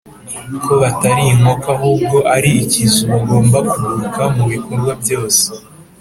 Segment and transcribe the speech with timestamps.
[0.63, 5.43] ko batari Inkoko ahubwo ari Ikizu, bagomba kuguruka mu bikorwa byose